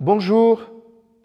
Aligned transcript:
Bonjour, 0.00 0.62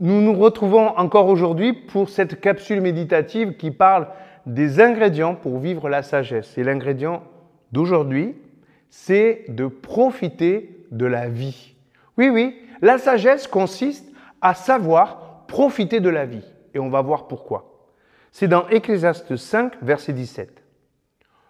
nous 0.01 0.19
nous 0.19 0.33
retrouvons 0.33 0.89
encore 0.97 1.29
aujourd'hui 1.29 1.71
pour 1.71 2.09
cette 2.09 2.41
capsule 2.41 2.81
méditative 2.81 3.55
qui 3.55 3.71
parle 3.71 4.09
des 4.45 4.81
ingrédients 4.81 5.33
pour 5.33 5.59
vivre 5.59 5.87
la 5.87 6.03
sagesse. 6.03 6.57
Et 6.57 6.63
l'ingrédient 6.65 7.23
d'aujourd'hui, 7.71 8.35
c'est 8.89 9.45
de 9.47 9.67
profiter 9.67 10.85
de 10.91 11.05
la 11.05 11.29
vie. 11.29 11.75
Oui, 12.17 12.27
oui, 12.27 12.53
la 12.81 12.97
sagesse 12.97 13.47
consiste 13.47 14.11
à 14.41 14.53
savoir 14.53 15.45
profiter 15.47 16.01
de 16.01 16.09
la 16.09 16.25
vie. 16.25 16.43
Et 16.73 16.79
on 16.79 16.89
va 16.89 17.01
voir 17.01 17.29
pourquoi. 17.29 17.87
C'est 18.33 18.49
dans 18.49 18.67
Ecclésiaste 18.67 19.37
5, 19.37 19.75
verset 19.83 20.11
17. 20.11 20.61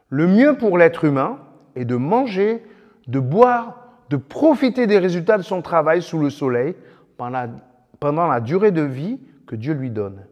Le 0.09 0.27
mieux 0.27 0.57
pour 0.57 0.77
l'être 0.77 1.05
humain 1.05 1.39
est 1.75 1.85
de 1.85 1.95
manger, 1.95 2.61
de 3.07 3.19
boire, 3.19 3.81
de 4.11 4.17
profiter 4.17 4.85
des 4.85 4.99
résultats 4.99 5.39
de 5.39 5.43
son 5.43 5.63
travail 5.63 6.03
sous 6.03 6.19
le 6.19 6.29
soleil 6.29 6.75
pendant 7.17 8.27
la 8.27 8.39
durée 8.41 8.71
de 8.71 8.81
vie 8.81 9.19
que 9.47 9.55
Dieu 9.55 9.73
lui 9.73 9.89
donne. 9.89 10.25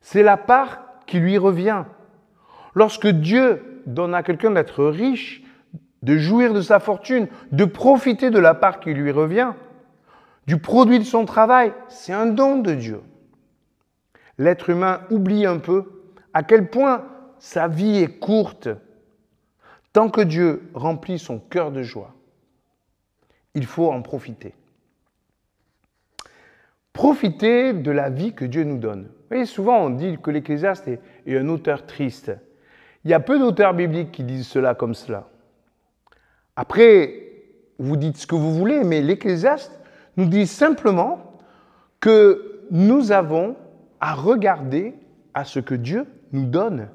C'est 0.00 0.22
la 0.22 0.36
part 0.36 0.82
qui 1.06 1.18
lui 1.18 1.38
revient. 1.38 1.84
Lorsque 2.74 3.06
Dieu 3.06 3.82
donne 3.86 4.14
à 4.14 4.22
quelqu'un 4.22 4.50
d'être 4.50 4.84
riche, 4.84 5.42
de 6.02 6.18
jouir 6.18 6.52
de 6.52 6.60
sa 6.60 6.80
fortune, 6.80 7.28
de 7.52 7.64
profiter 7.64 8.30
de 8.30 8.38
la 8.38 8.54
part 8.54 8.80
qui 8.80 8.92
lui 8.92 9.10
revient, 9.10 9.52
du 10.46 10.58
produit 10.58 10.98
de 10.98 11.04
son 11.04 11.24
travail, 11.24 11.72
c'est 11.88 12.12
un 12.12 12.26
don 12.26 12.58
de 12.58 12.74
Dieu. 12.74 13.00
L'être 14.36 14.68
humain 14.70 15.00
oublie 15.10 15.46
un 15.46 15.58
peu 15.58 16.02
à 16.34 16.42
quel 16.42 16.68
point 16.68 17.04
sa 17.38 17.68
vie 17.68 17.98
est 17.98 18.18
courte 18.18 18.68
tant 19.92 20.10
que 20.10 20.20
Dieu 20.20 20.68
remplit 20.74 21.18
son 21.18 21.38
cœur 21.38 21.70
de 21.70 21.82
joie. 21.82 22.14
Il 23.54 23.64
faut 23.64 23.90
en 23.90 24.02
profiter. 24.02 24.54
Profiter 26.94 27.72
de 27.72 27.90
la 27.90 28.08
vie 28.08 28.34
que 28.34 28.44
Dieu 28.44 28.62
nous 28.62 28.78
donne. 28.78 29.02
Vous 29.02 29.28
voyez, 29.28 29.46
souvent 29.46 29.78
on 29.78 29.90
dit 29.90 30.16
que 30.22 30.30
l'Ecclésiaste 30.30 30.88
est, 30.88 31.36
un 31.36 31.48
auteur 31.48 31.86
triste. 31.86 32.32
Il 33.04 33.10
y 33.10 33.14
a 33.14 33.20
peu 33.20 33.36
d'auteurs 33.38 33.74
bibliques 33.74 34.12
qui 34.12 34.22
disent 34.22 34.46
cela 34.46 34.76
comme 34.76 34.94
cela. 34.94 35.28
Après, 36.54 37.32
vous 37.80 37.96
dites 37.96 38.16
ce 38.16 38.28
que 38.28 38.36
vous 38.36 38.54
voulez, 38.54 38.84
mais 38.84 39.02
l'Ecclésiaste 39.02 39.78
nous 40.16 40.26
dit 40.26 40.46
simplement 40.46 41.36
que 41.98 42.62
nous 42.70 43.10
avons 43.10 43.56
à 43.98 44.14
regarder 44.14 44.94
à 45.34 45.44
ce 45.44 45.58
que 45.58 45.74
Dieu 45.74 46.06
nous 46.30 46.46
donne. 46.46 46.88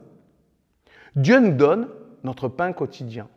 Dieu 1.18 1.40
nous 1.40 1.52
donne 1.52 1.90
notre 2.24 2.48
pain 2.48 2.72
quotidien. 2.72 3.28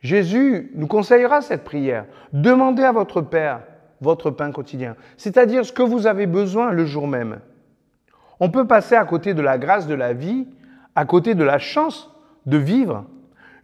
Jésus 0.00 0.70
nous 0.76 0.86
conseillera 0.86 1.40
cette 1.40 1.64
prière. 1.64 2.06
Demandez 2.32 2.84
à 2.84 2.92
votre 2.92 3.20
Père 3.20 3.62
votre 4.02 4.30
pain 4.30 4.50
quotidien, 4.50 4.96
c'est-à-dire 5.16 5.64
ce 5.64 5.72
que 5.72 5.82
vous 5.82 6.06
avez 6.06 6.26
besoin 6.26 6.72
le 6.72 6.84
jour 6.84 7.06
même. 7.06 7.40
On 8.40 8.50
peut 8.50 8.66
passer 8.66 8.96
à 8.96 9.04
côté 9.04 9.32
de 9.32 9.42
la 9.42 9.56
grâce 9.56 9.86
de 9.86 9.94
la 9.94 10.12
vie, 10.12 10.48
à 10.94 11.04
côté 11.04 11.34
de 11.34 11.44
la 11.44 11.58
chance 11.58 12.10
de 12.44 12.56
vivre, 12.56 13.04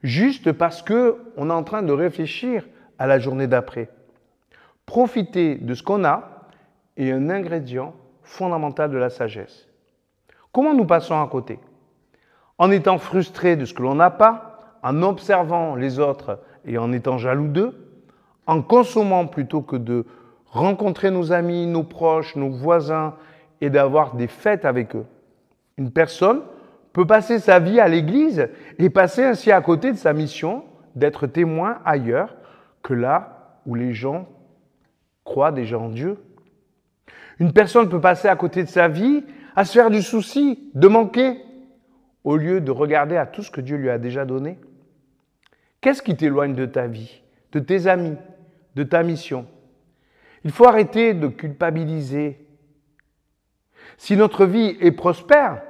juste 0.03 0.53
parce 0.53 0.83
que 0.83 1.17
on 1.37 1.51
est 1.51 1.53
en 1.53 1.65
train 1.65 1.83
de 1.83 1.93
réfléchir 1.93 2.65
à 2.99 3.07
la 3.07 3.19
journée 3.19 3.49
d'après. 3.49 3.89
Profiter 4.87 5.57
de 5.57 5.75
ce 5.75 5.83
qu'on 5.83 6.05
a 6.05 6.47
est 6.97 7.11
un 7.11 7.29
ingrédient 7.29 7.95
fondamental 8.23 8.91
de 8.91 8.97
la 8.97 9.11
sagesse. 9.11 9.69
Comment 10.53 10.75
nous 10.75 10.87
passons 10.87 11.21
à 11.21 11.27
côté? 11.27 11.59
En 12.59 12.71
étant 12.71 12.99
frustrés 12.99 13.57
de 13.57 13.65
ce 13.65 13.75
que 13.75 13.83
l'on 13.83 13.97
n'a 13.97 14.11
pas, 14.11 14.79
en 14.83 15.03
observant 15.03 15.75
les 15.75 15.99
autres 15.99 16.41
et 16.65 16.79
en 16.79 16.93
étant 16.93 17.19
jaloux 17.19 17.49
d'eux, 17.49 17.75
en 18.47 18.63
consommant 18.63 19.27
plutôt 19.27 19.63
que 19.63 19.77
de 19.77 20.07
rencontrer 20.51 21.11
nos 21.11 21.33
amis, 21.33 21.67
nos 21.67 21.83
proches, 21.83 22.37
nos 22.37 22.51
voisins 22.51 23.15
et 23.61 23.71
d'avoir 23.71 24.15
des 24.15 24.29
fêtes 24.29 24.65
avec 24.65 24.97
eux. 24.97 25.07
Une 25.77 25.91
personne 25.91 26.43
peut 26.93 27.07
passer 27.07 27.39
sa 27.39 27.59
vie 27.59 27.81
à 27.81 27.89
l'église 27.89 28.49
et 28.79 28.91
passer 28.91 29.25
ainsi 29.25 29.53
à 29.53 29.61
côté 29.61 29.93
de 29.93 29.97
sa 29.97 30.13
mission 30.13 30.65
d'être 30.95 31.27
témoin 31.27 31.79
ailleurs 31.85 32.35
que 32.83 32.95
là 32.95 33.59
où 33.67 33.75
les 33.75 33.93
gens 33.93 34.29
croient 35.25 35.53
déjà 35.53 35.79
en 35.79 35.91
Dieu. 35.91 36.17
Une 37.39 37.53
personne 37.53 37.89
peut 37.89 38.01
passer 38.01 38.29
à 38.29 38.37
côté 38.37 38.65
de 38.65 38.69
sa 38.69 38.89
vie 38.89 39.25
à 39.55 39.65
se 39.65 39.73
faire 39.73 39.91
du 39.91 40.03
souci, 40.03 40.71
de 40.75 40.89
manquer, 40.89 41.39
au 42.25 42.37
lieu 42.37 42.61
de 42.61 42.71
regarder 42.71 43.17
à 43.17 43.27
tout 43.27 43.43
ce 43.43 43.51
que 43.51 43.61
Dieu 43.61 43.77
lui 43.77 43.91
a 43.91 43.99
déjà 43.99 44.25
donné. 44.25 44.59
Qu'est-ce 45.81 46.03
qui 46.03 46.17
t'éloigne 46.17 46.55
de 46.55 46.67
ta 46.67 46.87
vie, 46.87 47.23
de 47.53 47.61
tes 47.61 47.87
amis, 47.87 48.17
de 48.75 48.83
ta 48.83 49.03
mission? 49.03 49.47
Il 50.45 50.51
faut 50.51 50.67
arrêter 50.67 51.15
de 51.15 51.29
culpabiliser. 51.29 52.47
Si 53.97 54.17
notre 54.17 54.47
vie 54.47 54.77
est 54.81 54.93
prospère, 54.93 55.63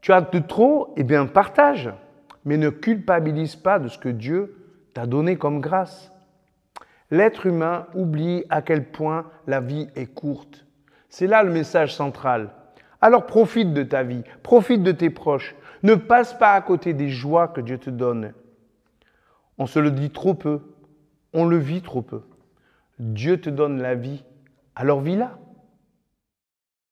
tu 0.00 0.12
as 0.12 0.20
de 0.20 0.38
trop, 0.38 0.92
eh 0.96 1.02
bien 1.02 1.26
partage, 1.26 1.90
mais 2.44 2.56
ne 2.56 2.68
culpabilise 2.68 3.56
pas 3.56 3.78
de 3.78 3.88
ce 3.88 3.98
que 3.98 4.08
Dieu 4.10 4.56
t'a 4.92 5.06
donné 5.06 5.36
comme 5.36 5.60
grâce. 5.60 6.12
L'être 7.10 7.46
humain 7.46 7.86
oublie 7.94 8.44
à 8.50 8.60
quel 8.60 8.90
point 8.90 9.30
la 9.46 9.60
vie 9.60 9.88
est 9.96 10.12
courte. 10.12 10.66
C'est 11.08 11.26
là 11.26 11.42
le 11.42 11.52
message 11.52 11.94
central. 11.94 12.50
Alors 13.00 13.26
profite 13.26 13.72
de 13.72 13.82
ta 13.82 14.02
vie, 14.02 14.24
profite 14.42 14.82
de 14.82 14.92
tes 14.92 15.10
proches. 15.10 15.54
Ne 15.82 15.94
passe 15.94 16.34
pas 16.34 16.52
à 16.52 16.60
côté 16.60 16.92
des 16.92 17.08
joies 17.08 17.48
que 17.48 17.60
Dieu 17.60 17.78
te 17.78 17.90
donne. 17.90 18.32
On 19.58 19.66
se 19.66 19.78
le 19.78 19.90
dit 19.90 20.10
trop 20.10 20.34
peu, 20.34 20.60
on 21.32 21.44
le 21.44 21.56
vit 21.56 21.82
trop 21.82 22.02
peu. 22.02 22.22
Dieu 22.98 23.40
te 23.40 23.50
donne 23.50 23.82
la 23.82 23.96
vie, 23.96 24.24
alors 24.76 25.00
vis-la. 25.00 25.38